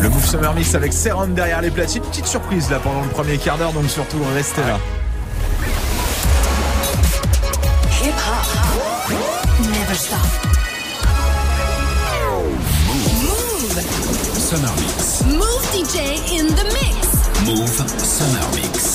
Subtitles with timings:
[0.00, 2.02] Le Move Summer Mix avec Serum derrière les platines.
[2.02, 4.78] Petite surprise là pendant le premier quart d'heure, donc surtout restez là.
[8.02, 9.12] Hip hop.
[9.60, 10.18] Never stop.
[13.22, 13.80] Move.
[14.38, 15.22] Summer Mix.
[15.26, 15.98] Move DJ
[16.32, 16.96] in the mix.
[17.46, 17.68] Move
[18.02, 18.91] Summer Mix.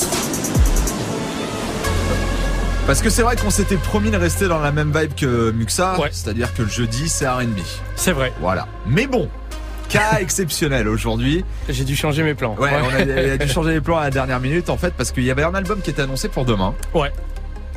[2.88, 6.00] Parce que c'est vrai qu'on s'était promis de rester dans la même vibe que Muxa,
[6.00, 6.08] Ouais.
[6.10, 7.58] c'est-à-dire que le jeudi c'est R&B.
[7.96, 8.32] C'est vrai.
[8.40, 8.66] Voilà.
[8.86, 9.28] Mais bon,
[9.90, 11.44] cas exceptionnel aujourd'hui.
[11.68, 12.56] J'ai dû changer mes plans.
[12.58, 14.94] Ouais, on a, on a dû changer les plans à la dernière minute en fait
[14.94, 16.74] parce qu'il y avait un album qui était annoncé pour demain.
[16.94, 17.12] Ouais.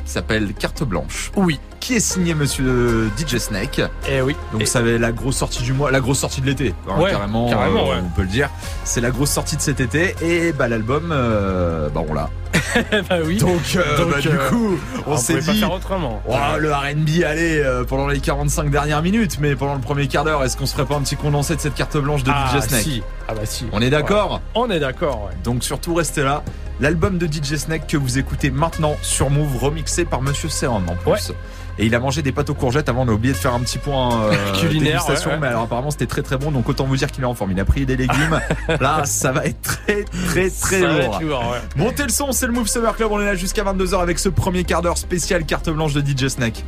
[0.06, 1.30] Qui s'appelle Carte Blanche.
[1.36, 1.60] Oui.
[1.82, 3.80] Qui est signé Monsieur DJ Snake.
[4.08, 4.36] Et oui.
[4.52, 7.00] Donc Et- ça va la grosse sortie du mois, la grosse sortie de l'été, hein,
[7.00, 8.02] Ouais, carrément, carrément, euh, ouais.
[8.04, 8.50] on peut le dire.
[8.84, 12.30] C'est la grosse sortie de cet été et bah l'album, euh, bah on l'a.
[13.10, 13.38] bah oui.
[13.38, 14.78] Donc, euh, Donc, bah, du euh, coup,
[15.08, 16.22] on, on s'est pouvait pas dit, faire autrement.
[16.28, 20.44] Oh, le R&B, allez, pendant les 45 dernières minutes, mais pendant le premier quart d'heure,
[20.44, 22.60] est-ce qu'on se ferait pas un petit condensé de cette carte blanche de ah, DJ
[22.62, 23.02] Snake si.
[23.26, 23.66] Ah bah si.
[23.72, 24.38] On est d'accord Ouais.
[24.54, 25.32] On est d'accord, ouais.
[25.42, 26.44] Donc surtout restez là.
[26.80, 30.94] L'album de DJ Snake que vous écoutez maintenant sur Move, remixé par Monsieur Serum en
[30.94, 31.32] plus.
[31.78, 33.60] Et il a mangé des pâtes aux courgettes avant, on a oublié de faire un
[33.60, 35.38] petit point euh, Culinaire, ouais, ouais.
[35.40, 37.52] mais alors apparemment c'était très très bon, donc autant vous dire qu'il est en forme.
[37.52, 38.40] Il a pris des légumes.
[38.80, 41.20] là, ça va être très très très lourd.
[41.22, 41.58] ouais.
[41.76, 44.28] Montez le son, c'est le Move Summer Club, on est là jusqu'à 22h avec ce
[44.28, 46.64] premier quart d'heure spécial carte blanche de DJ Snake.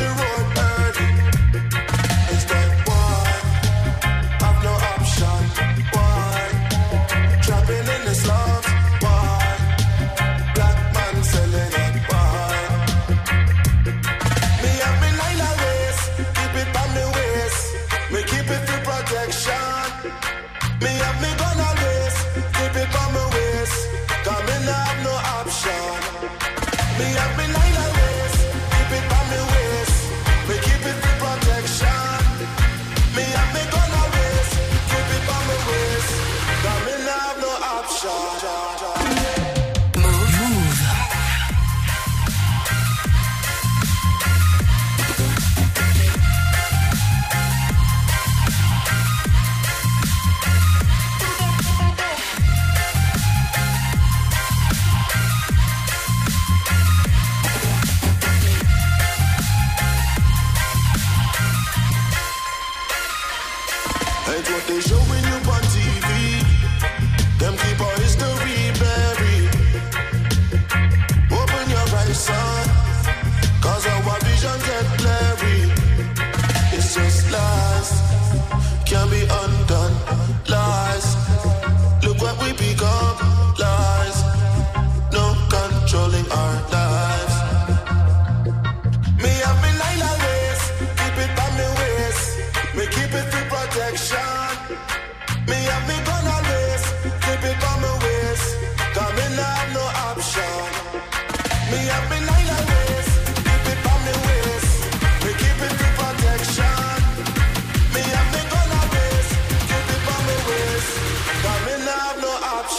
[0.00, 0.59] to roar.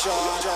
[0.06, 0.51] No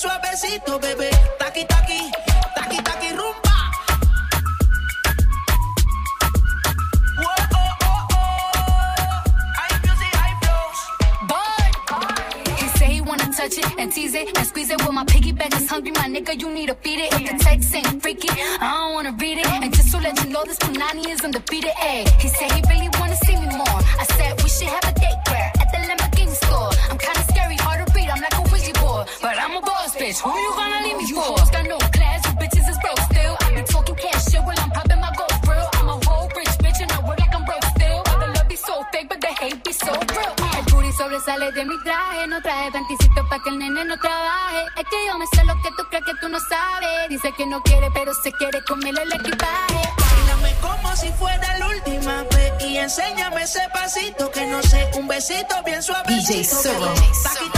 [0.00, 1.10] suavecito, bebé.
[1.38, 2.19] Taqui, taqui.
[47.10, 49.80] Dice que no quiere, pero se quiere comer el equipaje.
[49.98, 55.08] Bailame como si fuera la última vez y enséñame ese pasito que no sé, un
[55.08, 56.56] besito bien suavecito.
[56.62, 57.49] DJ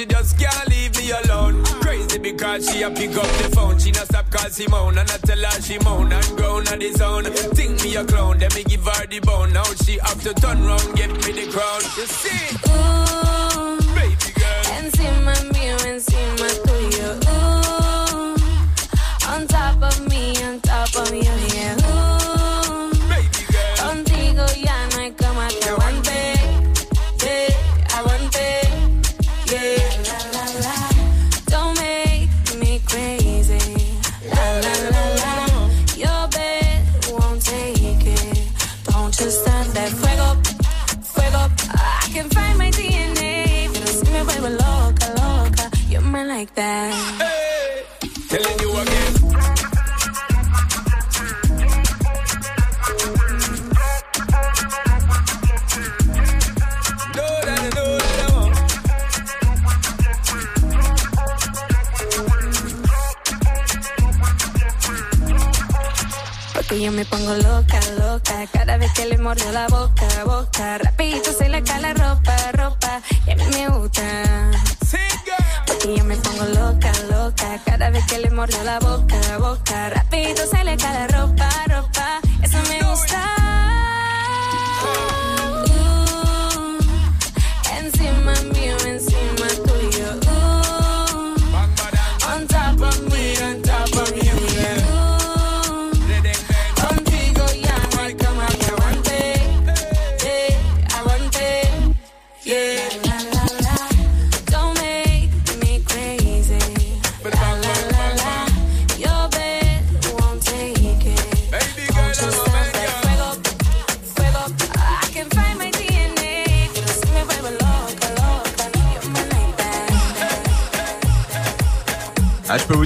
[0.00, 1.62] she just can't leave me alone.
[1.82, 3.78] Crazy because she a pick up the phone.
[3.78, 4.96] She not stop cause she moan.
[4.96, 7.24] And I tell her she moan and groan at his own.
[7.24, 9.52] Think me a clown, then me give her the bone.
[9.52, 11.82] Now she have to turn round, get me the crown.
[11.98, 12.44] You see?
[12.72, 14.64] Ooh, baby girl.
[14.76, 17.10] and see my view Encima mío, encima tuyo.
[17.28, 18.36] Ooh,
[19.28, 22.06] on top of me, on top of you, yeah.
[22.06, 22.09] Ooh.
[67.00, 68.46] me pongo loca, loca.
[68.52, 70.76] Cada vez que le mordió la boca, boca.
[70.76, 73.00] Rapidito se le cae la ropa, ropa.
[73.26, 74.02] Y a mí me gusta.
[75.66, 77.58] Porque yo me pongo loca, loca.
[77.64, 79.88] Cada vez que le mordió la boca, boca.
[79.88, 82.20] Rapidito se le cae la ropa, ropa.
[82.42, 83.39] Eso me gusta.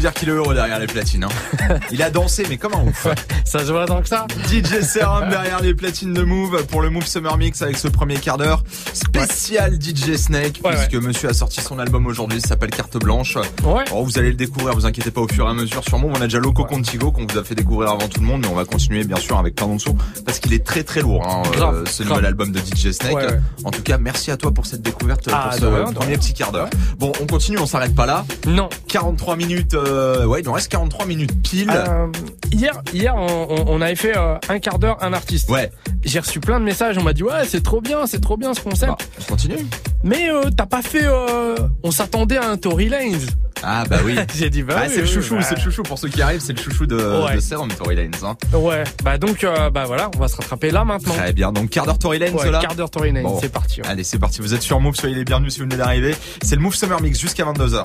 [0.04, 1.24] Dire qu'il est heureux derrière les platines.
[1.24, 1.78] hein.
[1.90, 3.06] Il a dansé, mais comme un ouf.
[3.46, 6.90] Ça se voit tant que ça DJ Serum derrière les platines de Move pour le
[6.90, 8.62] Move Summer Mix avec ce premier quart d'heure
[8.92, 13.36] spécial DJ Snake Ouais, puisque monsieur a sorti son album aujourd'hui, ça s'appelle Carte Blanche.
[13.64, 13.84] Ouais.
[13.90, 16.12] Bon, vous allez le découvrir, vous inquiétez pas au fur et à mesure sur Move.
[16.14, 18.48] On a déjà Loco Contigo qu'on vous a fait découvrir avant tout le monde, mais
[18.48, 21.42] on va continuer bien sûr avec plein sons parce qu'il est très très lourd hein,
[21.46, 22.16] euh, Grave, ce grave.
[22.18, 23.16] nouvel album de DJ Snake.
[23.64, 26.52] En tout cas, merci à toi pour cette découverte Ah, pour ce premier petit quart
[26.52, 26.68] d'heure.
[26.98, 28.24] Bon, on continue, on s'arrête pas là.
[28.46, 28.68] Non.
[28.88, 29.93] 43 minutes, euh,
[30.26, 31.70] ouais, il nous reste 43 minutes pile.
[31.74, 32.06] Euh,
[32.52, 35.50] hier, hier, on, avait fait euh, un quart d'heure un artiste.
[35.50, 35.70] Ouais.
[36.04, 36.98] J'ai reçu plein de messages.
[36.98, 38.92] On m'a dit ouais, c'est trop bien, c'est trop bien ce concept.
[38.92, 39.56] Bah, on continue.
[40.02, 41.04] Mais euh, t'as pas fait.
[41.04, 43.18] euh, on s'attendait à un Tory Lanez.
[43.62, 44.14] Ah bah oui.
[44.34, 45.42] J'ai dit bah Ah, oui, c'est le chouchou, bah.
[45.42, 47.36] c'est le chouchou pour ceux qui arrivent, c'est le chouchou de, Ouais.
[47.36, 48.10] de Serum Tory Lanez.
[48.22, 48.36] Hein.
[48.52, 48.84] Ouais.
[49.02, 51.14] Bah donc euh, bah voilà, on va se rattraper là maintenant.
[51.14, 53.38] Très bien, donc quart d'heure Tory Lanez Ouais, là quart d'heure Tory Lanez, Bon.
[53.40, 53.80] c'est parti.
[53.80, 53.88] ouais.
[53.88, 56.14] Allez, c'est parti, vous êtes sur Move, soyez les bienvenus si vous venez d'arriver.
[56.42, 57.84] C'est le Move Summer Mix jusqu'à 22h.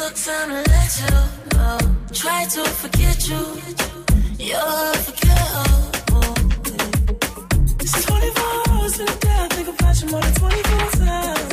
[0.00, 1.78] Took time to let you know.
[2.10, 3.36] Try to forget you.
[4.38, 6.34] You're unforgettable.
[7.80, 9.36] It's 24 hours in a day.
[9.36, 11.49] I think about you more than 24 times.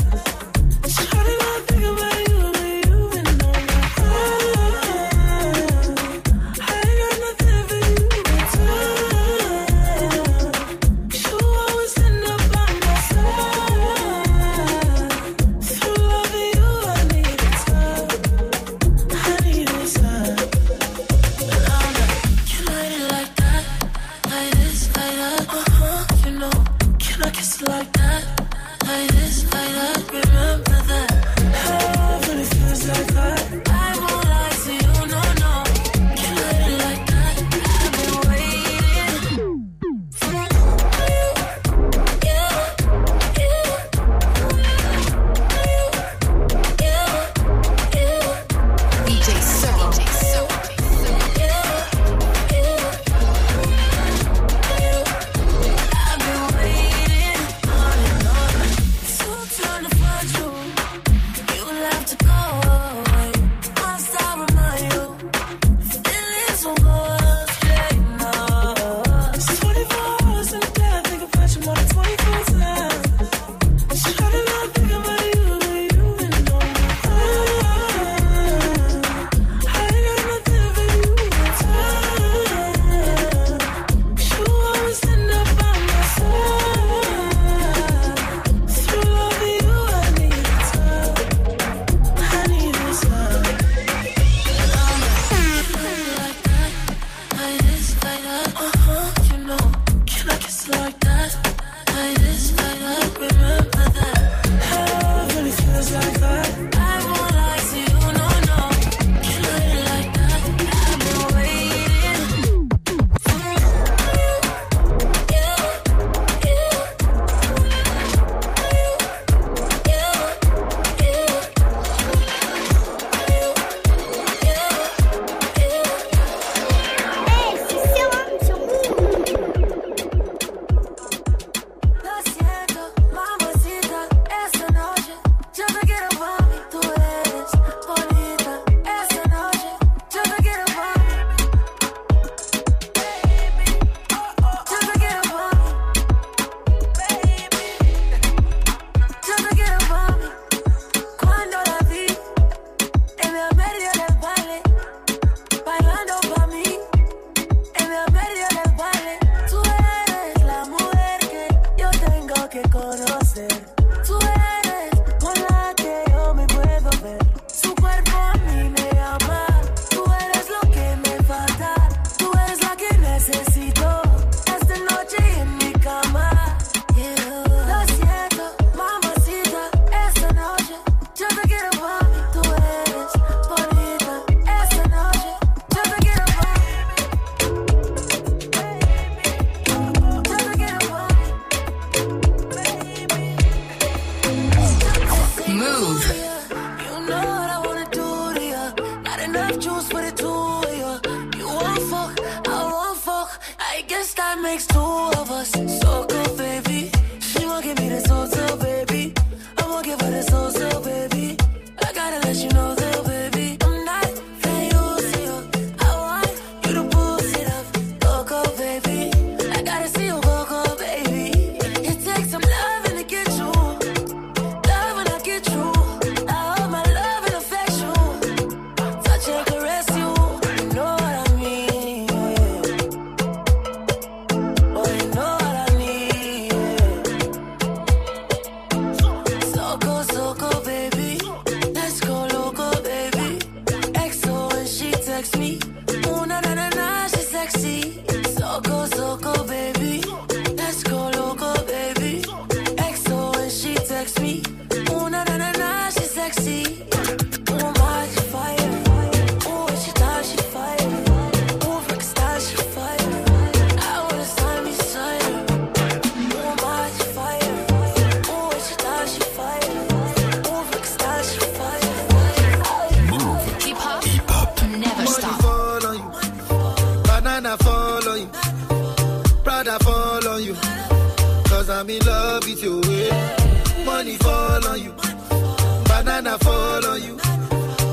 [245.28, 245.87] ask me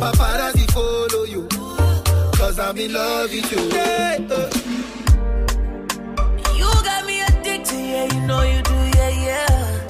[0.05, 1.49] paparazzi follow you.
[2.39, 3.63] Cause I'm in love with you.
[3.71, 4.51] Yeah, uh.
[6.59, 9.81] You got me addicted, yeah, you know you do, yeah, yeah.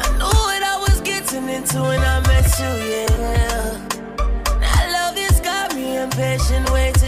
[0.00, 3.74] I knew what I was getting into when I met you, yeah.
[4.54, 7.01] And I love has got me impatient, waiting.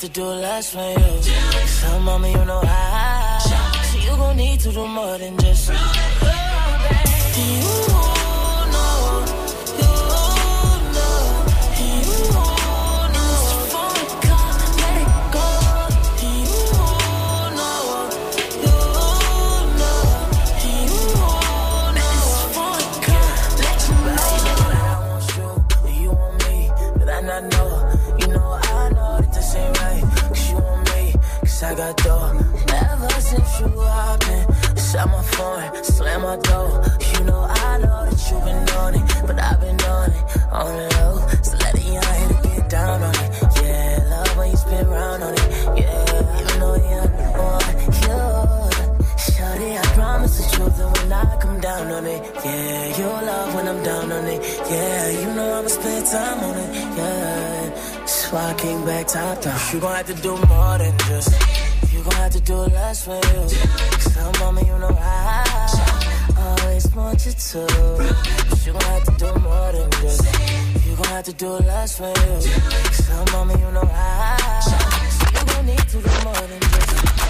[0.00, 1.22] to do less for you.
[1.66, 3.38] So, mama, you know how.
[3.38, 5.68] So, you gon' need to do more than just.
[7.34, 8.09] Do you
[35.00, 36.84] Slap my phone, slam my door.
[37.14, 40.76] You know I know that you've been on it, but I've been on it on
[40.76, 41.26] low.
[41.42, 43.30] So let it young hit it, get down on it.
[43.62, 45.48] Yeah, love when you spin round on it.
[45.80, 48.20] Yeah, you know you're the one, you.
[49.24, 53.54] Shawty, I promise the truth, and when I come down on it, yeah, You love
[53.54, 54.40] when I'm down on it.
[54.68, 56.74] Yeah, you know I'ma spend time on it.
[56.98, 59.58] Yeah, so I came back top down.
[59.72, 61.59] You gon' have to do more than just
[62.10, 63.48] gon' have to do less for you.
[64.00, 65.44] So, mama, you know I
[66.38, 67.66] always want you to.
[68.48, 70.24] But you gon' have to do more than just.
[70.86, 72.40] You gon' have to do less for you.
[72.92, 74.60] So, mama, you know I.
[74.68, 77.29] So, you gon' need to do more than just.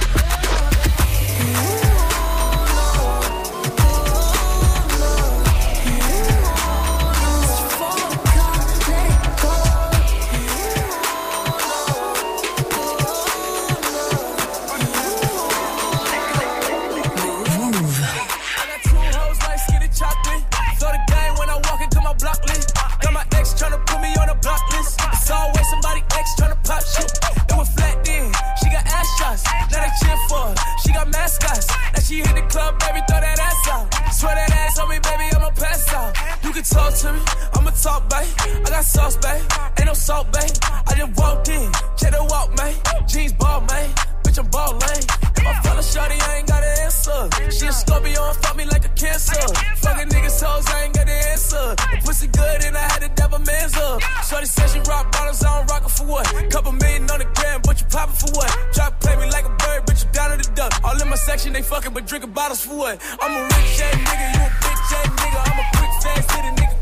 [32.61, 33.87] Club, baby, throw that ass out.
[34.13, 36.13] Swear that ass on me, baby, I'ma pass out.
[36.45, 37.21] You can talk to me,
[37.57, 38.29] I'ma talk, babe.
[38.67, 39.43] I got sauce, babe.
[39.79, 40.57] Ain't no salt, babe.
[40.89, 42.75] I just walked in, check the walk, man.
[43.09, 44.10] Jeans ball, man.
[44.31, 45.03] Bitch, I'm ball lane.
[45.43, 47.19] If I follow shorty, I ain't got an answer.
[47.51, 49.35] She a Scorpio and fuck me like a cancer.
[49.83, 51.75] Fucking niggas hoes, I ain't got the answer.
[51.75, 54.01] The pussy good and I had to dab a man's up.
[54.23, 56.27] Shorty said she rock bottles, I don't rock it for what?
[56.51, 58.51] Couple million on the gram, but you poppin' for what?
[58.73, 60.79] Try to play me like a bird, but you down to the duck.
[60.85, 63.03] All in my section, they fucking, but drinking bottles for what?
[63.19, 65.41] I'm a rich ass nigga, you a bitch ass nigga.
[65.43, 66.79] I'm a quick fast hit nigga,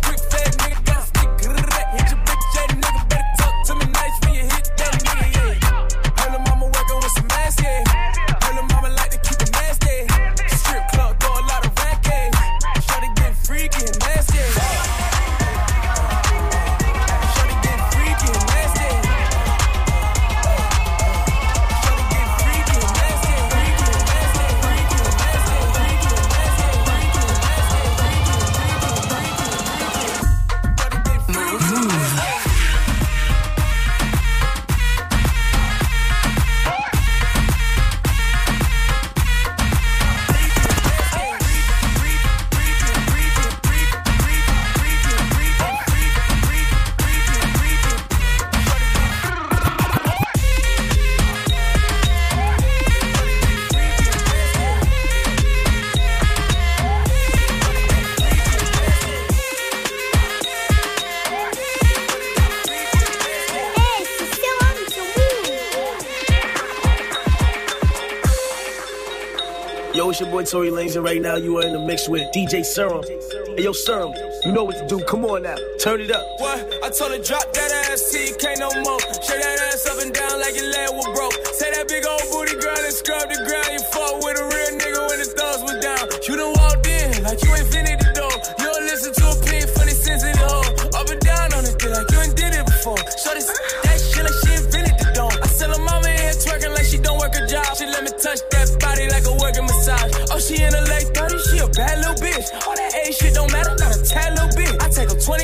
[70.51, 73.05] Tory Lanez, and right now you are in the mix with DJ Serum.
[73.05, 75.05] Hey, yo, Serum, you know what to do.
[75.05, 76.25] Come on now, turn it up.
[76.39, 76.59] What?
[76.83, 78.99] I told her drop that ass, TK no more.
[79.21, 81.37] Shake that ass up and down like your leg was broke.
[81.53, 82.18] Say that big old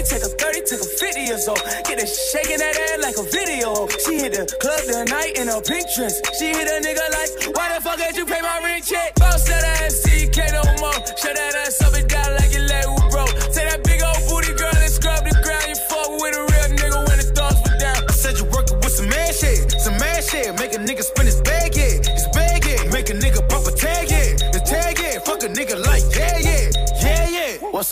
[0.04, 1.62] take her 20, take her 30, take her 50 years old.
[1.88, 3.88] Get her shaking that ass like a video.
[4.04, 6.20] She hit the club the night in a pink dress.
[6.38, 9.14] She hit a nigga like, why the fuck did you pay my ring check?
[9.16, 9.73] Bounce that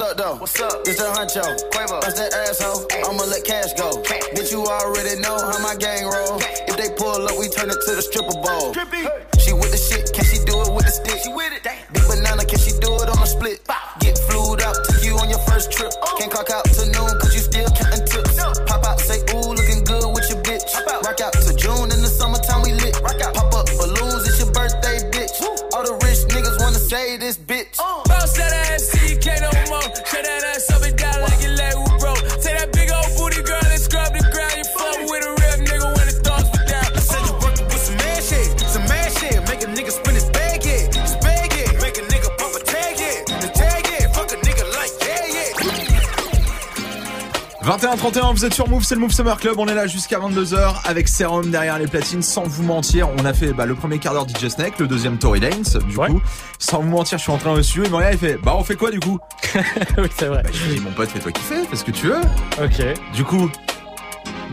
[0.02, 0.36] up, though?
[0.36, 0.82] What's up?
[0.86, 1.42] It's the Huncho.
[1.70, 2.00] Quavo.
[2.00, 2.86] That's that asshole.
[3.06, 4.02] I'ma let cash go.
[4.34, 6.40] Bitch, you already know how my gang roll.
[6.66, 8.74] If they pull up, we turn it to the stripper bowl.
[8.74, 9.31] She with
[48.02, 49.54] 21-31, vous êtes sur Move, c'est le Move Summer Club.
[49.58, 52.22] On est là jusqu'à 22h avec Serum derrière les platines.
[52.22, 55.18] Sans vous mentir, on a fait bah, le premier quart d'heure DJ Snake, le deuxième
[55.18, 55.62] Tory Lanez.
[55.88, 56.20] Du coup,
[56.58, 57.84] sans vous mentir, je suis entré dans le studio.
[57.84, 59.18] Il me regarde, il fait Bah, on fait quoi du coup?
[59.98, 60.42] Oui, c'est vrai.
[60.42, 62.20] Bah, je lui dis Mon pote, fais-toi kiffer, fais ce que tu veux.
[62.62, 62.82] Ok.
[63.14, 63.48] Du coup,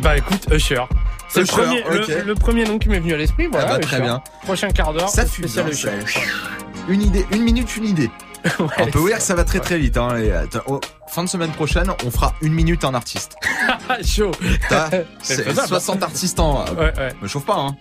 [0.02, 0.84] Bah écoute, Usher.
[1.30, 2.26] C'est le premier, le- ok.
[2.26, 3.48] le, premier nom qui m'est venu à l'esprit.
[3.48, 4.04] Voilà, Ah bah, très Usher.
[4.06, 4.22] bien.
[4.44, 5.10] Prochain quart d'heure.
[5.10, 5.46] ça fume.
[5.58, 5.90] hein, Usher.
[6.06, 6.20] c'est-
[6.88, 8.10] Une idée, une minute, une idée.
[8.80, 9.98] on peut vous dire que ça va très très vite.
[9.98, 10.10] Hein,
[10.44, 10.80] attends, oh,
[11.12, 13.36] fin de semaine prochaine, on fera une minute un artiste.
[14.06, 14.32] Chaud.
[14.70, 14.90] T'as-
[15.22, 15.68] C'est C'est faisable.
[15.68, 16.66] 60 artistes en.
[16.76, 17.14] Ouais, ouais.
[17.22, 17.76] Me chauffe pas, hein.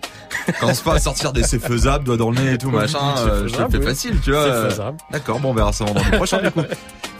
[0.59, 2.99] Commence pas à sortir des c'est faisable, doigt dans le nez et tout, machin.
[3.15, 3.85] C'est euh, je te le fais oui.
[3.85, 4.43] facile, tu vois.
[4.43, 4.97] C'est euh, faisable.
[5.11, 6.61] D'accord, bon, on verra ça vendredi prochain, du coup.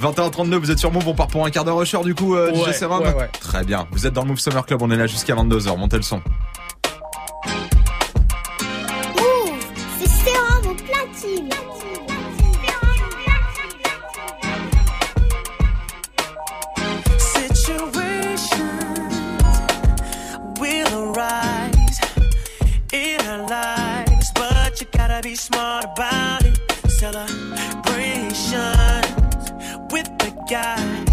[0.02, 2.52] 21h32, vous êtes sur Move, on part pour un quart d'heure rusher, du coup, euh,
[2.54, 3.02] DJ Ouais, Serum.
[3.02, 3.30] ouais, ouais.
[3.40, 3.86] Très bien.
[3.92, 5.78] Vous êtes dans le Move Summer Club, on est là jusqu'à 22h.
[5.78, 6.22] Montez le son.
[9.16, 9.60] Move,
[10.00, 11.50] c'est Serum au platine.
[25.40, 26.60] Smart about it.
[26.90, 27.54] Celebrations
[29.92, 31.08] with the guys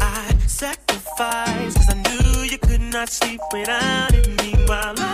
[0.00, 4.28] I sacrificed, cause I knew you could not sleep without it.
[4.42, 5.13] Meanwhile, I,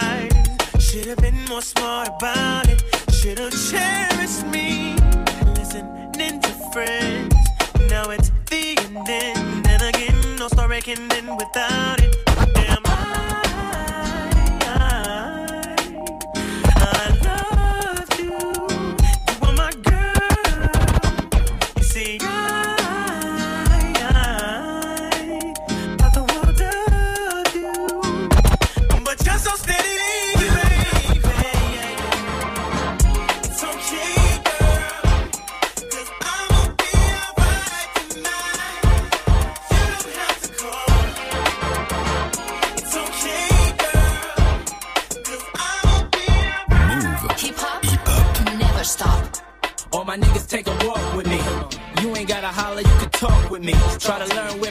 [0.00, 0.30] mine.
[0.78, 2.82] Should've been more smart about it.
[3.12, 4.94] Should've cherished me.
[5.56, 7.34] Listening to friends.
[7.90, 9.66] Now it's the ending.
[9.72, 12.17] and again, no story can end without it.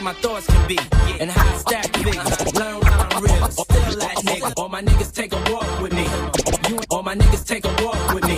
[0.08, 0.78] my thoughts can be.
[1.20, 4.52] And how I stack figures, learn rhyme ribs, still that nigga.
[4.56, 6.06] All my niggas take a walk with me.
[6.70, 8.36] You all my niggas take a walk with me.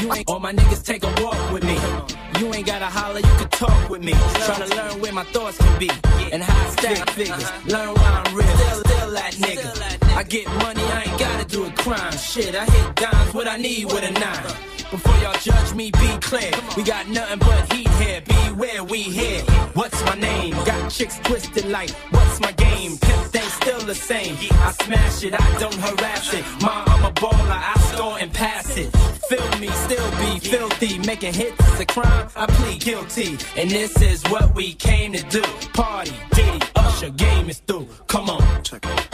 [0.00, 1.78] You ain't all my niggas take a walk with me.
[2.38, 4.12] You ain't gotta holler, you can talk with me.
[4.46, 5.90] Trying to learn where my thoughts can be.
[6.32, 10.16] And how I stack figures, learn rhyme ribs, still, still that nigga.
[10.16, 12.16] I get money, I ain't gotta do a crime.
[12.18, 14.70] Shit, I hit dimes, what I need with a nine.
[14.90, 16.50] Before y'all judge me, be clear.
[16.76, 17.79] We got nothing but heat
[20.90, 22.98] chicks twisted like, what's my game?
[22.98, 24.36] Pimp thing's still the same.
[24.50, 26.44] I smash it, I don't harass it.
[26.62, 28.90] Ma, I'm a baller, I score and pass it.
[29.28, 30.98] Feel me, still be filthy.
[30.98, 33.38] Making hits is a crime, I plead guilty.
[33.56, 35.42] And this is what we came to do.
[35.72, 37.88] Party, Diddy, Usher, game is through.
[38.08, 38.62] Come on.
[38.62, 39.09] Check it.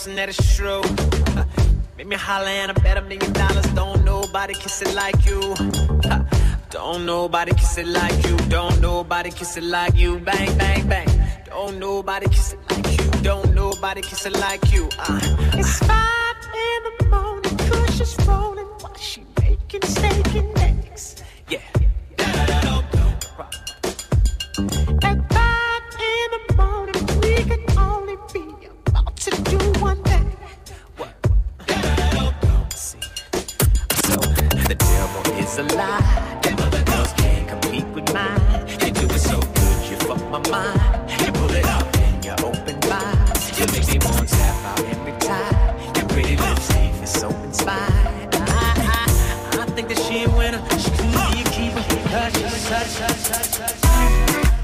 [0.00, 0.80] guessing that it's true.
[1.98, 3.66] Make me holler and I bet a million dollars.
[3.74, 5.40] Don't nobody kiss it like you.
[6.70, 8.36] Don't nobody kiss it like you.
[8.48, 10.18] Don't nobody kiss it like you.
[10.20, 11.08] Bang, bang, bang.
[11.44, 13.10] Don't nobody kiss it like you.
[13.22, 14.88] Don't nobody kiss it like you.
[14.98, 15.20] Uh,
[15.52, 16.29] it's fine.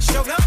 [0.01, 0.46] Show up.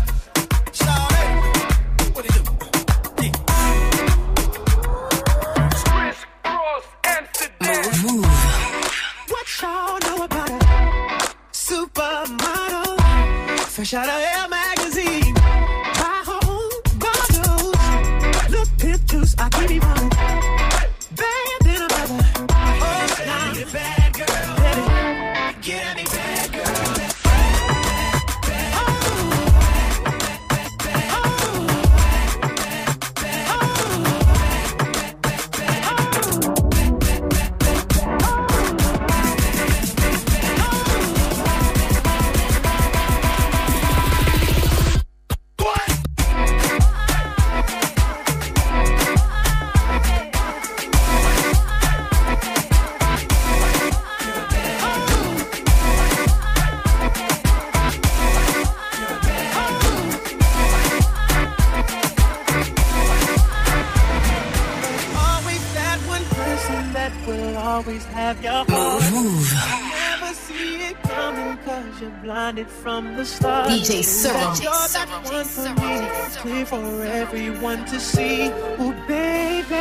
[77.89, 78.49] to see.
[78.79, 79.73] Ooh, baby.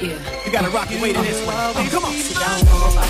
[0.00, 0.44] Yeah.
[0.44, 1.56] You got a rocky way to this one.
[1.58, 3.05] Oh, come on.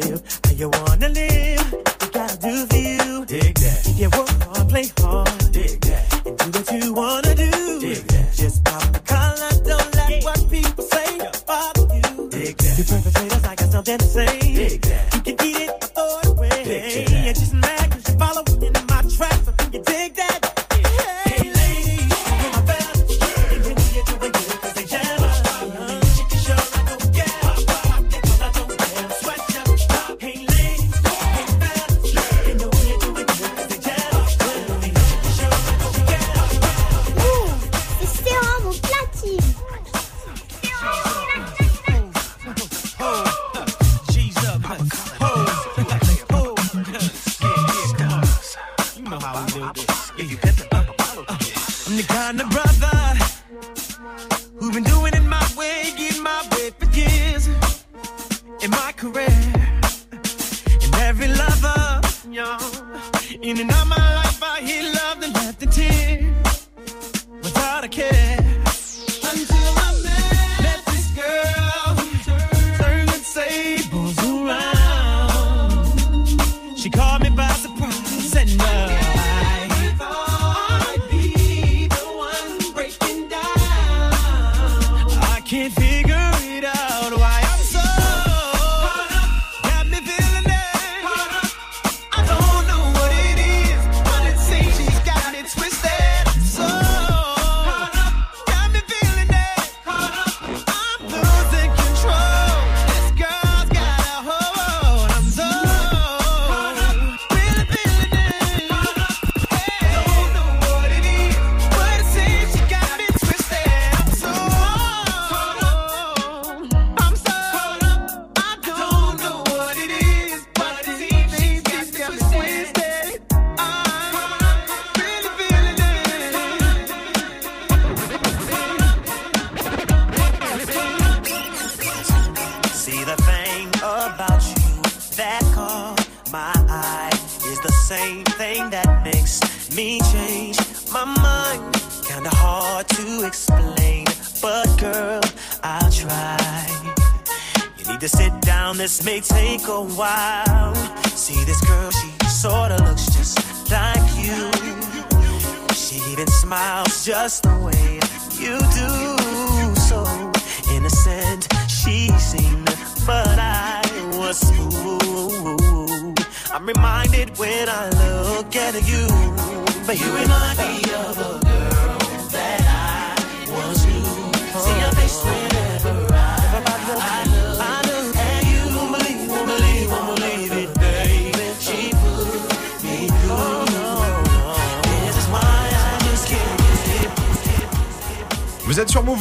[0.00, 1.49] live, how you wanna live.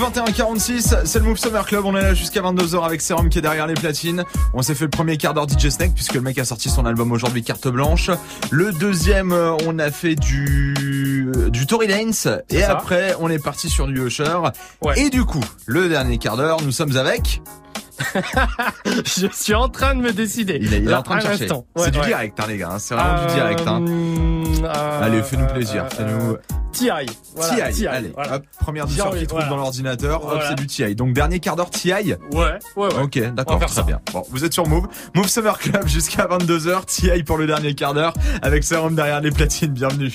[0.09, 1.85] 21h46, c'est le Move Summer Club.
[1.85, 4.23] On est là jusqu'à 22h avec Serum qui est derrière les platines.
[4.55, 6.87] On s'est fait le premier quart d'heure DJ Snake puisque le mec a sorti son
[6.87, 8.09] album aujourd'hui, Carte Blanche.
[8.49, 10.73] Le deuxième, euh, on a fait du
[11.49, 12.11] du Tory Lanez
[12.49, 12.71] et ça.
[12.71, 14.37] après on est parti sur du Usher.
[14.95, 17.41] Et du coup, le dernier quart d'heure, nous sommes avec
[18.85, 20.57] Je suis en train de me décider.
[20.61, 21.49] il est, il est Là, en train de chercher.
[21.75, 22.05] C'est du ouais.
[22.05, 23.85] direct hein, les gars, hein, c'est vraiment du direct hein.
[23.85, 26.37] Euh, Allez, fais-nous plaisir, euh, fais-nous
[26.71, 26.89] TI.
[27.35, 28.35] Voilà, TI, allez, voilà.
[28.35, 29.49] hop, première douceur envie, qui trouve voilà.
[29.49, 30.95] dans l'ordinateur, hop, c'est du TI.
[30.95, 32.87] Donc dernier quart d'heure TI Ouais, ouais, ouais.
[33.03, 33.83] Ok, d'accord, très ça.
[33.83, 33.99] bien.
[34.13, 34.87] Bon, vous êtes sur Move.
[35.15, 36.85] Move Summer Club jusqu'à 22h.
[36.85, 39.73] TI pour le dernier quart d'heure avec Serum derrière les platines.
[39.73, 40.13] Bienvenue.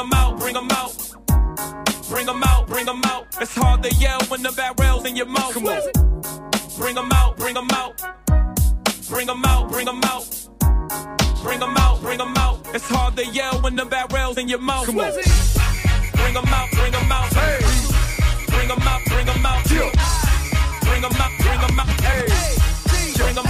[0.00, 0.96] Them out, bring them out.
[2.08, 3.26] Bring them out, bring them out.
[3.38, 5.52] It's hard to yell when the barrel's in your mouth.
[5.52, 5.82] Come on.
[6.78, 8.00] Bring them out, bring them out.
[9.10, 10.24] Bring them out, bring them out.
[11.42, 12.66] Bring them out, bring them out.
[12.74, 14.86] It's hard to yell when the barrel's in your mouth.
[14.86, 15.12] Come on.
[15.12, 17.32] Bring them out, bring them out.
[17.34, 17.58] Hey.
[18.46, 19.64] Bring them out, bring them out.
[19.68, 22.00] Bring them out, bring them out.
[22.00, 22.26] Hey.
[22.88, 23.49] Bring them out, bring them out.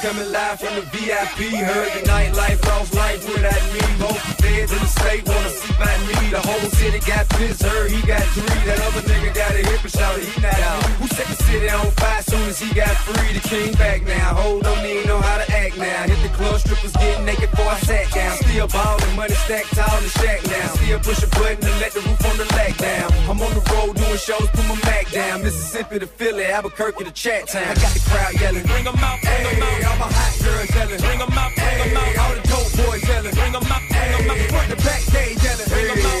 [0.00, 1.52] coming live from the VIP.
[1.60, 3.84] Heard the nightlife, lost life without me.
[4.00, 6.30] Both the feds in the state wanna see my me.
[6.32, 8.60] The whole city got pissed, heard he got three.
[8.64, 10.82] That other nigga got a hip and shouted he not out.
[11.00, 13.32] Who set the city on fire soon as he got free?
[13.36, 14.34] The king back now.
[14.40, 16.08] Hold don't even know how to act now.
[16.08, 18.36] Hit the club, strippers getting naked before I sat down.
[18.40, 20.66] Still ballin', money stacked tall in the shack now.
[20.80, 23.12] Still push a button and let the roof on the lack down.
[23.28, 25.42] I'm on the road doing shows, put my Mac down.
[25.42, 27.68] Mississippi to Philly, Albuquerque to Chat Town.
[27.68, 28.64] I got the crowd yelling.
[28.64, 29.89] Bring them out, bring them out.
[29.90, 31.00] All my hot girls yelling.
[31.00, 32.18] Bring them out, bring them out.
[32.18, 33.34] All the dope boys yelling.
[33.34, 34.50] Bring them out, bring them out.
[34.50, 35.68] Front to back, they yelling.
[35.68, 36.19] Bring them out.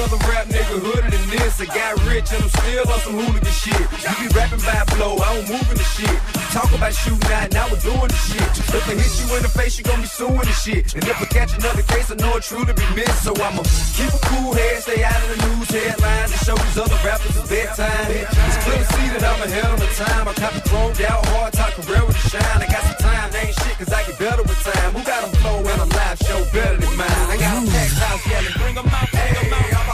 [0.00, 1.60] Get with other rap nigga hooded than this.
[1.60, 3.84] I got rich and I'm still on some hooligan shit.
[4.00, 6.16] You be rapping by flow, I don't move in the shit.
[6.56, 8.48] Talk about shooting out, now we're doing the shit.
[8.72, 10.94] If I hit you in the face, you gon' be suing the shit.
[10.96, 13.28] And if I catch another case, I know it's true to be missed.
[13.28, 13.60] So I'ma
[13.92, 17.36] keep a cool head, stay out of the news headlines, and show these other rappers
[17.36, 18.08] it's bedtime.
[18.08, 20.24] It's clear to see that I'm ahead of my time.
[20.28, 22.60] I cop the chromed out, hard talk career with a shine.
[22.64, 24.96] I got some time, ain't shit, cause I get better with time.
[24.96, 27.26] Who got a flow and a live show better than mine?
[27.28, 28.56] I got a packed house yelling.
[28.56, 29.89] Bring them out, bring them out.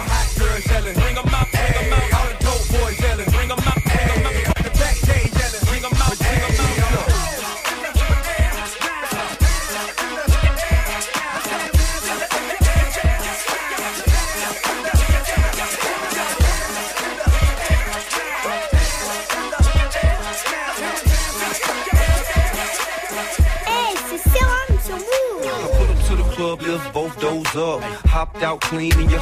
[28.43, 29.21] Out clean in your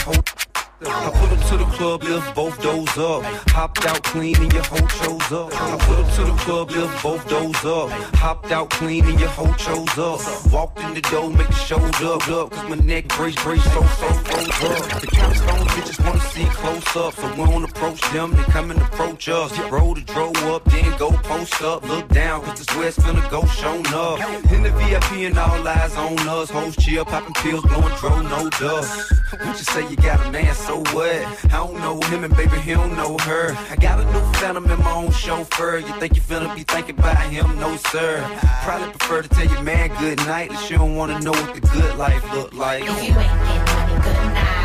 [2.95, 3.51] doors up.
[3.51, 5.53] Hopped out clean and your whole chose up.
[5.55, 7.91] I put up to the club, lift both doors up.
[8.17, 10.53] Hopped out clean and your whole chose up.
[10.53, 12.51] Walked in the door, make the showed up, up.
[12.51, 15.01] Cause my neck brace, brace, so, so, froze up.
[15.01, 17.15] The capstone bitches wanna see close up.
[17.15, 19.59] So we don't approach them, they come and approach us.
[19.71, 21.87] Roll the drove up, then go post up.
[21.89, 24.21] Look down, cause this West finna go shown up.
[24.53, 26.51] In the VIP and all eyes on us.
[26.51, 29.13] Hoes chill, popping pills, blowing dro, no dust.
[29.31, 31.45] What you say you got a man, so what?
[31.47, 33.55] I don't know him and baby, don't know her.
[33.71, 35.79] I got a new phantom in my own chauffeur.
[35.79, 37.59] You think you finna be thinking about him?
[37.59, 38.23] No, sir.
[38.65, 41.61] Probably prefer to tell your man good night, unless you don't wanna know what the
[41.61, 42.83] good life look like.
[42.83, 44.65] If you ain't getting money, good night.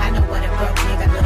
[0.00, 1.19] I know what a broke nigga look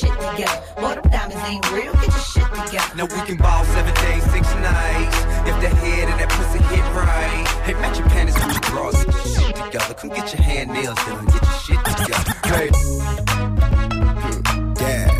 [0.00, 0.62] shit together.
[0.80, 2.96] Boy, them diamonds ain't real, get your shit together.
[2.96, 5.16] Now we can ball seven days, six nights.
[5.48, 7.46] If the head and that pussy hit right.
[7.64, 9.94] Hey, match your panties with your bras, get your shit together.
[9.94, 12.32] Come get your hand nails done, get your shit together.
[12.44, 12.68] Hey.
[14.20, 15.19] Hmm, yeah.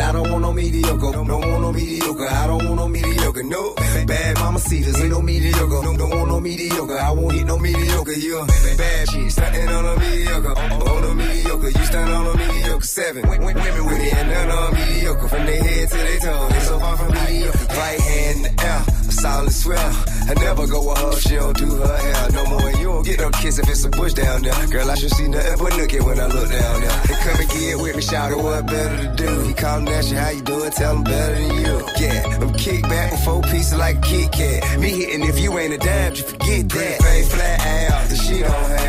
[0.00, 1.12] I don't want no mediocre.
[1.12, 2.28] Don't want no mediocre.
[2.28, 3.42] I don't want no mediocre.
[3.42, 3.74] No.
[4.06, 5.68] Bad mama cedars, ain't no mediocre.
[5.68, 6.98] Don't, don't want no mediocre.
[6.98, 8.12] I won't hit no mediocre.
[8.12, 8.46] You
[8.76, 10.54] bad chick, stunting on a mediocre.
[10.56, 11.68] Oh, oh, on a mediocre.
[11.68, 12.86] You stand on a mediocre.
[12.86, 13.28] Seven.
[13.28, 15.28] Women with it and none on mediocre.
[15.28, 16.48] From their head to their toe.
[16.48, 17.66] They so far from mediocre.
[17.66, 19.09] Right hand in the air.
[19.20, 19.92] Solid swell.
[20.28, 21.12] I never go with her.
[21.20, 22.68] She don't do her hair no more.
[22.68, 24.66] And you don't get no kiss if it's a bush down there.
[24.68, 27.00] Girl, I should see nothing but nookie when I look down there.
[27.06, 29.40] They come and get with me, shout out what better to do.
[29.42, 31.86] He call me, how you doing, tell him better than you.
[31.98, 34.80] Yeah, I'm kick back with four pieces like a Kit Kat.
[34.80, 37.02] Me hitting if you ain't a dime, you forget that.
[37.02, 38.79] Face flat the shit on have.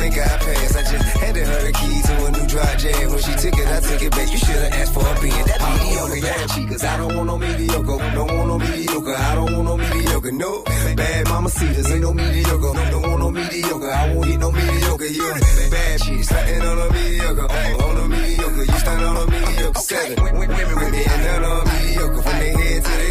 [0.00, 0.76] Think I passed.
[0.76, 3.10] I just handed her the key to a new dry jam.
[3.10, 4.28] When she took it, I took it back.
[4.32, 6.20] You should've asked for a being that mediocre.
[6.26, 7.98] Yeah, cause I don't want no mediocre.
[8.16, 9.16] Don't want no mediocre.
[9.28, 10.32] I don't want no mediocre.
[10.32, 10.50] No,
[10.96, 12.72] bad mama cedars ain't no mediocre.
[12.92, 13.92] Don't want no mediocre.
[13.92, 15.10] I won't eat no mediocre.
[15.16, 15.34] You
[15.70, 17.48] bad shit, starting on a mediocre.
[17.50, 19.80] Oh, on a mediocre, you stand on a mediocre.
[19.80, 22.22] Seven women with it and none on mediocre.
[22.22, 23.09] From their head to their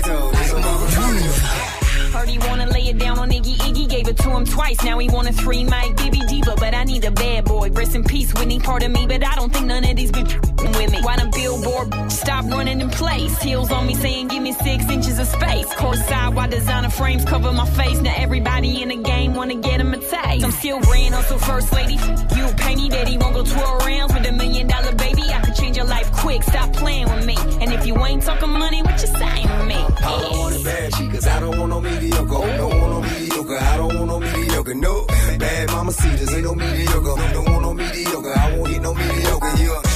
[2.29, 3.55] He wanna lay it down on Iggy.
[3.57, 4.81] Iggy gave it to him twice.
[4.83, 7.71] Now he want a three mic Gibby Diva, but I need a bad boy.
[7.71, 8.59] Rest in peace, Whitney.
[8.59, 11.01] Part of me, but I don't think none of these bitches with me.
[11.01, 13.41] Why the billboard stop running in place?
[13.41, 15.67] Heels on me saying give me six inches of space.
[15.73, 18.01] Courtside why designer frames cover my face.
[18.01, 20.45] Now everybody in the game wanna get him a taste.
[20.45, 21.97] I'm still ran hustle first lady.
[22.35, 25.23] You pay me that he won't go 12 rounds with a million dollar baby.
[25.23, 26.43] I could change your life quick.
[26.43, 27.37] Stop playing with me.
[27.61, 29.75] And if you ain't talking money, what you saying to me?
[29.75, 32.25] I don't want a bad chick, cause I don't want no mediocre.
[32.27, 33.57] Don't want no mediocre.
[33.57, 34.75] I don't want no mediocre.
[34.75, 35.05] No,
[35.37, 37.15] bad mama cedars ain't no mediocre.
[37.33, 38.33] Don't want no mediocre.
[38.37, 39.63] I won't hit no mediocre.
[39.63, 39.88] You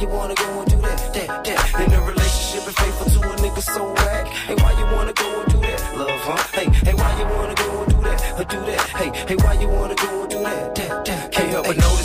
[0.00, 1.80] you wanna go and do that, that, that?
[1.80, 4.26] In a relationship and faithful to a nigga so whack.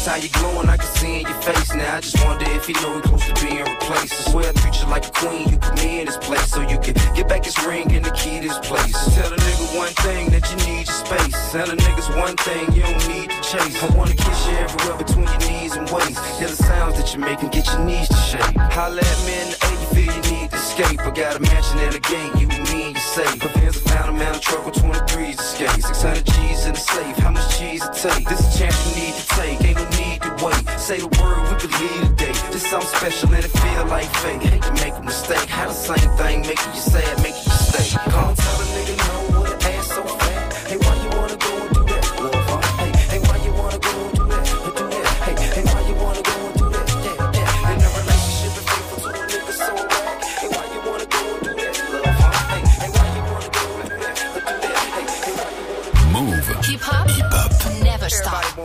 [0.03, 1.95] But notice how you glowing, I can see in your face now.
[1.95, 4.13] I just wonder if you know you're close to being replaced.
[4.13, 6.61] I swear I treat you like a queen, you put me in this place so
[6.61, 8.93] you can get back his ring and the key to this place.
[9.15, 11.51] Tell a nigga one thing that you need your space.
[11.51, 13.83] Tell a niggas one thing you don't need to chase.
[13.83, 16.19] I wanna kiss you everywhere between your knees and waist.
[16.39, 18.55] Hear the sounds that you make and get your knees to shake.
[18.73, 20.99] Holla at me in the you feel you need to escape.
[21.01, 23.43] I got a mansion at a gate, you and me, you safe.
[23.43, 25.83] A found a man a truck with 23s to skate.
[25.83, 28.27] 600 G's in the safe, how much cheese it take?
[28.27, 30.61] This a chance you need to take, ain't no need to wait.
[30.79, 32.35] Say the word, we could leave today.
[32.51, 34.41] This something special and it feel like fate.
[34.41, 37.87] Hate to make a mistake, how the same thing making you sad, making you stay.
[38.11, 39.11] Come tell a nigga no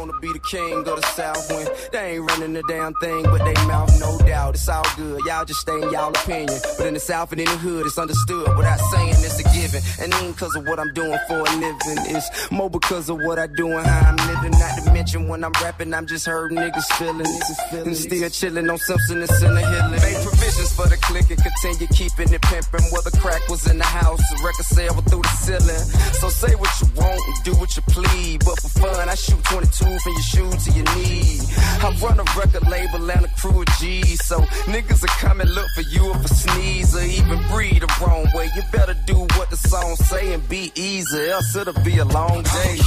[0.07, 3.45] wanna be the king of the south when they ain't running the damn thing, but
[3.45, 4.55] they mouth no doubt.
[4.55, 5.21] It's all good.
[5.27, 6.59] Y'all just stay in y'all opinion.
[6.79, 8.57] But in the south and in the hood, it's understood.
[8.57, 9.83] Without saying it's a given.
[10.01, 11.99] And ain't cause of what I'm doing for a living.
[12.15, 14.59] It's more because of what I do and how I'm living.
[14.59, 17.51] Not to mention when I'm rapping, I'm just hurting niggas' feelings.
[17.73, 20.36] And still chilling on Simpson and Center Healing.
[20.57, 22.85] Provisions for the click and continue keeping it pimping.
[22.89, 25.85] Where the crack was in the house, the record sale was through the ceiling.
[26.17, 28.39] So say what you want and do what you please.
[28.39, 31.41] But for fun, I shoot 22 from your shoe to your knee.
[31.85, 34.25] I run a record label and a crew of G's.
[34.25, 34.41] So
[34.73, 38.27] niggas are come and look for you if a sneeze or even breathe the wrong
[38.35, 38.49] way.
[38.57, 42.43] You better do what the song say and be easy, else it'll be a long
[42.43, 42.81] day.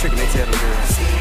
[0.00, 1.17] Tricking, they tell the girl.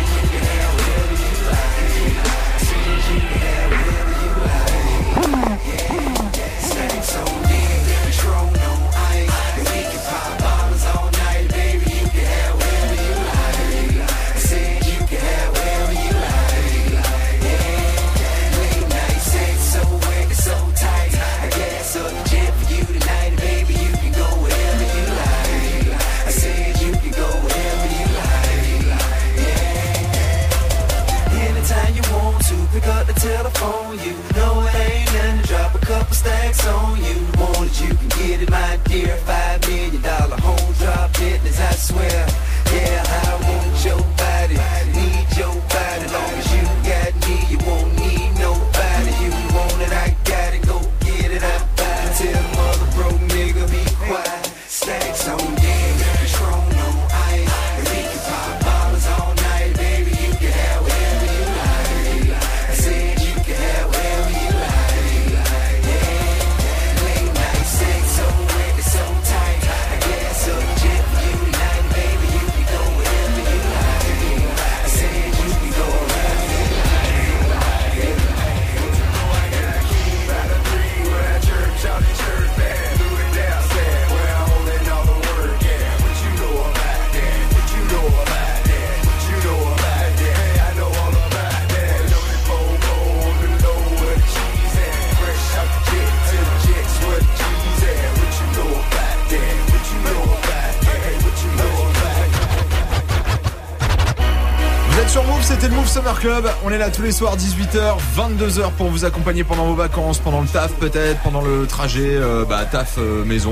[106.77, 110.47] Est là tous les soirs, 18h, 22h pour vous accompagner pendant vos vacances, pendant le
[110.47, 113.51] taf peut-être, pendant le trajet, euh, bah, taf euh, maison.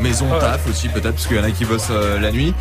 [0.00, 0.38] Maison Ouais.
[0.38, 2.54] taf aussi peut-être, parce qu'il y en a qui bossent euh, la nuit.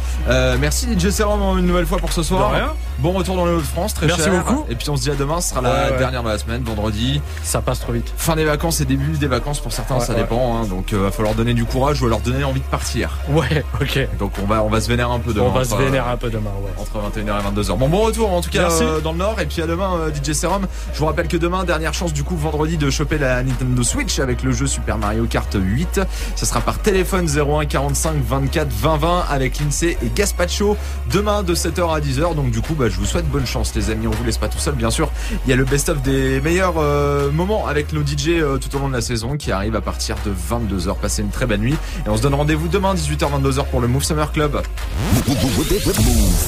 [0.60, 2.52] Merci DJ Serum une nouvelle fois pour ce soir.
[2.52, 2.74] De rien.
[3.00, 4.44] Bon retour dans les Hauts-de-France, très Merci cher.
[4.44, 4.66] beaucoup.
[4.70, 6.64] Et puis on se dit à demain, ce sera la Ouais, dernière de la semaine,
[6.64, 7.22] vendredi.
[7.44, 8.12] Ça passe trop vite.
[8.16, 10.20] Fin des vacances et début des vacances pour certains, Ouais, ça ouais.
[10.22, 10.58] dépend.
[10.58, 10.66] hein.
[10.66, 13.18] donc il va falloir donner du courage ou leur donner envie de partir.
[13.30, 14.08] Ouais, ok.
[14.18, 15.46] Donc on va, on va se vénérer un peu demain.
[15.48, 16.72] On va se vénérer euh, un peu demain, ouais.
[16.80, 17.78] entre 21h et 22h.
[17.78, 20.10] Bon, bon retour en tout cas euh, dans le Nord et puis à demain euh,
[20.14, 20.66] DJ Serum.
[20.94, 24.20] Je vous rappelle que demain, dernière chance du coup vendredi de choper la Nintendo Switch
[24.20, 26.00] avec le jeu Super Mario Kart 8.
[26.38, 30.78] Ce sera par téléphone 01 45 24 20 20 avec l'INSEE et Gaspacho
[31.12, 32.36] demain de 7h à 10h.
[32.36, 34.06] Donc du coup, bah, bah, je vous souhaite bonne chance, les amis.
[34.06, 35.12] On vous laisse pas tout seul, bien sûr.
[35.46, 38.80] Il y a le best-of des meilleurs euh, moments avec nos DJ euh, tout au
[38.80, 40.96] long de la saison qui arrive à partir de 22h.
[41.00, 41.74] Passez une très bonne nuit.
[42.06, 44.62] Et on se donne rendez-vous demain, 18h, 22h pour le Move Summer Club.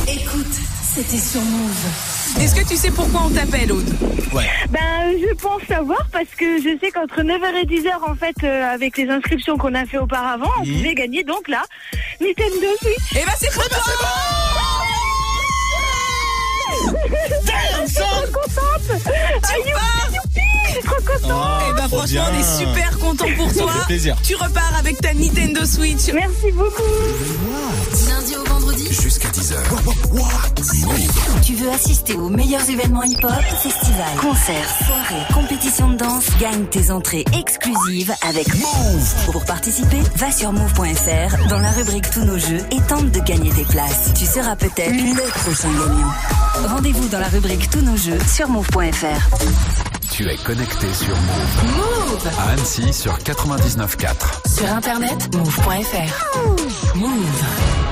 [0.08, 0.46] Écoute,
[0.94, 2.40] c'était sur Move.
[2.40, 3.90] Est-ce que tu sais pourquoi on t'appelle, Aude?
[4.70, 8.76] Ben, je pense savoir parce que je sais qu'entre 9h et 10h, en fait, euh,
[8.76, 11.64] avec les inscriptions qu'on a fait auparavant, on pouvait gagner donc là,
[12.22, 13.14] Nintendo Switch.
[13.14, 13.80] Eh ben, c'est pour toi
[17.46, 19.04] Damn, son Je suis contente.
[19.44, 20.27] Tu Are pars
[20.80, 23.72] suis trop contente Eh ben, Trop franchement, on est super contents pour Ça toi.
[23.74, 24.16] fait plaisir.
[24.24, 26.12] Tu repars avec ta Nintendo Switch.
[26.14, 26.82] Merci beaucoup.
[26.82, 28.88] Du lundi au vendredi.
[29.02, 29.56] Jusqu'à 10h.
[31.44, 36.92] Tu veux assister aux meilleurs événements hip-hop, festivals, concerts, soirées, compétitions de danse, gagne tes
[36.92, 39.14] entrées exclusives avec Move.
[39.32, 43.50] Pour participer, va sur move.fr dans la rubrique Tous nos jeux et tente de gagner
[43.52, 44.14] tes places.
[44.18, 46.68] Tu seras peut-être le prochain gagnant.
[46.76, 49.87] Rendez-vous dans la rubrique Tous nos jeux sur move.fr.
[50.12, 51.76] Tu es connecté sur Move.
[51.76, 54.48] Move À Annecy sur 99.4.
[54.48, 56.96] Sur internet, move.fr.
[56.96, 57.87] Move.